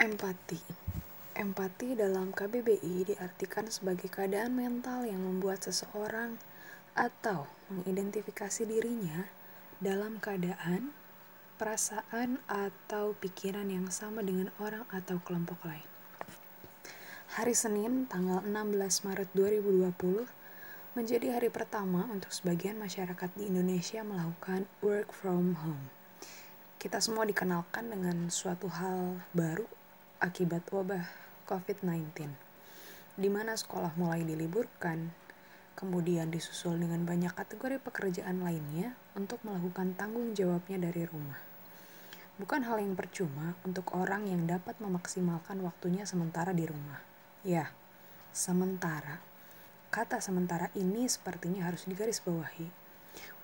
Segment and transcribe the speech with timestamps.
[0.00, 0.56] Empati
[1.36, 6.40] Empati dalam KBBI diartikan sebagai keadaan mental yang membuat seseorang
[6.96, 9.28] atau mengidentifikasi dirinya
[9.76, 10.96] dalam keadaan,
[11.60, 15.84] perasaan, atau pikiran yang sama dengan orang atau kelompok lain.
[17.36, 20.24] Hari Senin, tanggal 16 Maret 2020,
[20.96, 25.92] menjadi hari pertama untuk sebagian masyarakat di Indonesia melakukan work from home.
[26.80, 29.68] Kita semua dikenalkan dengan suatu hal baru
[30.20, 31.08] akibat wabah
[31.48, 32.28] COVID-19,
[33.16, 35.08] di mana sekolah mulai diliburkan,
[35.72, 41.40] kemudian disusul dengan banyak kategori pekerjaan lainnya untuk melakukan tanggung jawabnya dari rumah.
[42.36, 47.00] Bukan hal yang percuma untuk orang yang dapat memaksimalkan waktunya sementara di rumah.
[47.40, 47.72] Ya,
[48.28, 49.24] sementara.
[49.88, 52.68] Kata sementara ini sepertinya harus digarisbawahi.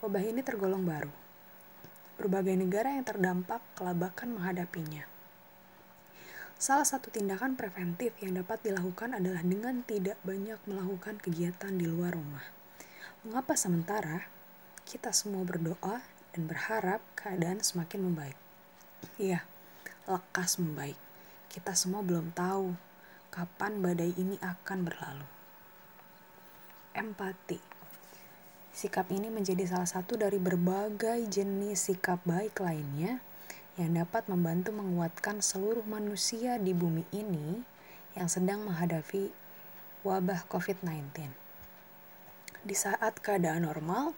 [0.04, 1.12] Wabah ini tergolong baru.
[2.20, 5.15] Berbagai negara yang terdampak kelabakan menghadapinya
[6.56, 12.16] Salah satu tindakan preventif yang dapat dilakukan adalah dengan tidak banyak melakukan kegiatan di luar
[12.16, 12.48] rumah.
[13.28, 14.24] Mengapa sementara?
[14.88, 16.00] Kita semua berdoa
[16.32, 18.38] dan berharap keadaan semakin membaik.
[19.20, 19.44] Iya,
[20.08, 20.96] lekas membaik.
[21.52, 22.72] Kita semua belum tahu
[23.28, 25.28] kapan badai ini akan berlalu.
[26.96, 27.60] Empati.
[28.72, 33.20] Sikap ini menjadi salah satu dari berbagai jenis sikap baik lainnya
[33.76, 37.60] yang dapat membantu menguatkan seluruh manusia di bumi ini
[38.16, 39.28] yang sedang menghadapi
[40.00, 41.28] wabah COVID-19.
[42.64, 44.16] Di saat keadaan normal,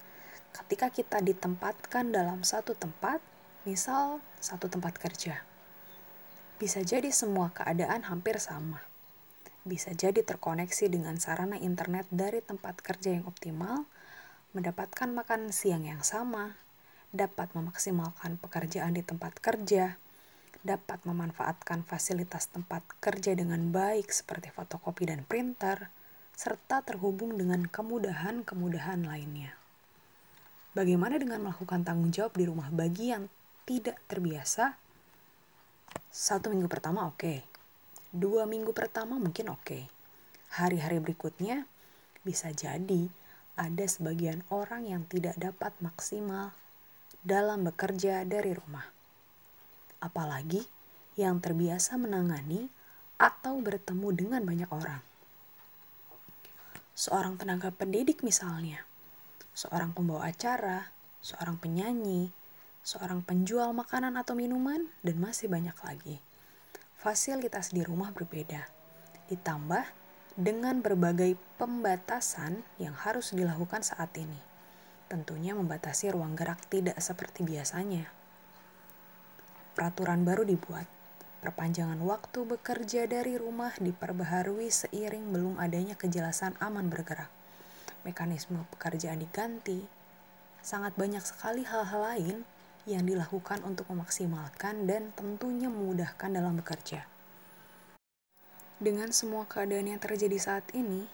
[0.54, 3.18] ketika kita ditempatkan dalam satu tempat,
[3.66, 5.42] misal satu tempat kerja,
[6.62, 8.78] bisa jadi semua keadaan hampir sama.
[9.66, 13.90] Bisa jadi terkoneksi dengan sarana internet dari tempat kerja yang optimal,
[14.54, 16.54] mendapatkan makan siang yang sama,
[17.08, 19.96] dapat memaksimalkan pekerjaan di tempat kerja,
[20.60, 25.88] dapat memanfaatkan fasilitas tempat kerja dengan baik seperti fotokopi dan printer,
[26.36, 29.56] serta terhubung dengan kemudahan-kemudahan lainnya.
[30.76, 33.26] Bagaimana dengan melakukan tanggung jawab di rumah bagi yang
[33.64, 34.76] tidak terbiasa?
[36.12, 37.38] Satu minggu pertama oke, okay.
[38.12, 39.64] dua minggu pertama mungkin oke.
[39.64, 39.82] Okay.
[40.48, 41.64] Hari-hari berikutnya
[42.22, 43.08] bisa jadi
[43.58, 46.54] ada sebagian orang yang tidak dapat maksimal
[47.22, 48.86] dalam bekerja dari rumah.
[49.98, 50.62] Apalagi
[51.18, 52.70] yang terbiasa menangani
[53.18, 55.02] atau bertemu dengan banyak orang.
[56.94, 58.86] Seorang tenaga pendidik misalnya,
[59.54, 60.90] seorang pembawa acara,
[61.22, 62.30] seorang penyanyi,
[62.86, 66.22] seorang penjual makanan atau minuman, dan masih banyak lagi.
[66.98, 68.66] Fasilitas di rumah berbeda,
[69.30, 69.86] ditambah
[70.38, 74.47] dengan berbagai pembatasan yang harus dilakukan saat ini
[75.08, 78.06] tentunya membatasi ruang gerak tidak seperti biasanya.
[79.72, 80.84] Peraturan baru dibuat.
[81.38, 87.30] Perpanjangan waktu bekerja dari rumah diperbaharui seiring belum adanya kejelasan aman bergerak.
[88.04, 89.80] Mekanisme pekerjaan diganti.
[90.60, 92.36] Sangat banyak sekali hal-hal lain
[92.84, 97.06] yang dilakukan untuk memaksimalkan dan tentunya memudahkan dalam bekerja.
[98.82, 101.06] Dengan semua keadaan yang terjadi saat ini,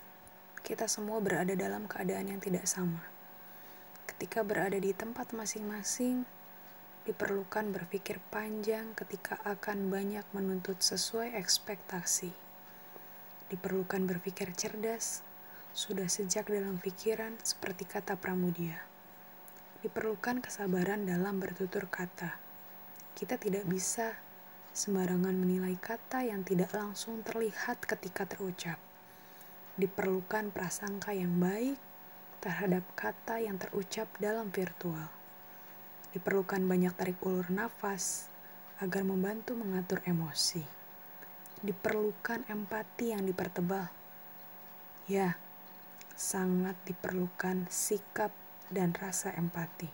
[0.64, 3.13] kita semua berada dalam keadaan yang tidak sama
[4.24, 6.24] ketika berada di tempat masing-masing,
[7.04, 12.32] diperlukan berpikir panjang ketika akan banyak menuntut sesuai ekspektasi.
[13.52, 15.20] Diperlukan berpikir cerdas,
[15.76, 18.80] sudah sejak dalam pikiran seperti kata Pramudia.
[19.84, 22.40] Diperlukan kesabaran dalam bertutur kata.
[23.12, 24.16] Kita tidak bisa
[24.72, 28.80] sembarangan menilai kata yang tidak langsung terlihat ketika terucap.
[29.76, 31.76] Diperlukan prasangka yang baik
[32.44, 35.08] terhadap kata yang terucap dalam virtual.
[36.12, 38.28] Diperlukan banyak tarik ulur nafas
[38.84, 40.60] agar membantu mengatur emosi.
[41.64, 43.88] Diperlukan empati yang dipertebal.
[45.08, 45.40] Ya,
[46.12, 48.28] sangat diperlukan sikap
[48.68, 49.88] dan rasa empati.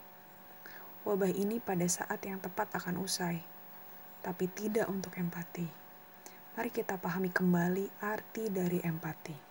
[1.07, 3.39] Wabah ini pada saat yang tepat akan usai,
[4.27, 5.71] tapi tidak untuk empati.
[6.59, 9.50] Mari kita pahami kembali arti dari empati.